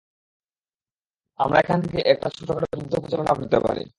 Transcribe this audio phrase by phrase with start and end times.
[1.39, 3.83] আমরা এখান থেকে একটা ছোটখাটো যুদ্ধ পরিচালনা করতে পারি।